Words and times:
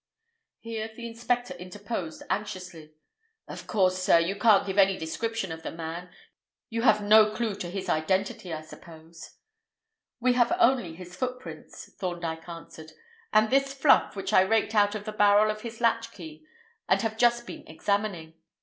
Here 0.61 0.87
the 0.87 1.05
inspector 1.05 1.53
interposed 1.57 2.23
anxiously. 2.27 2.95
"Of 3.47 3.67
course, 3.67 4.01
sir, 4.01 4.17
you 4.17 4.35
can't 4.35 4.65
give 4.65 4.79
any 4.79 4.97
description 4.97 5.51
of 5.51 5.61
the 5.61 5.69
man. 5.69 6.09
You 6.71 6.81
have 6.81 7.03
no 7.03 7.29
clue 7.35 7.53
to 7.57 7.69
his 7.69 7.87
identity, 7.87 8.51
I 8.51 8.61
suppose?" 8.61 9.35
"We 10.19 10.33
have 10.33 10.53
only 10.57 10.95
his 10.95 11.15
footprints," 11.15 11.93
Thorndyke 11.99 12.49
answered, 12.49 12.93
"and 13.31 13.51
this 13.51 13.75
fluff 13.75 14.15
which 14.15 14.33
I 14.33 14.41
raked 14.41 14.73
out 14.73 14.95
of 14.95 15.05
the 15.05 15.11
barrel 15.11 15.51
of 15.51 15.61
his 15.61 15.79
latchkey, 15.79 16.47
and 16.89 16.99
have 17.03 17.15
just 17.15 17.45
been 17.45 17.63
examining. 17.67 18.33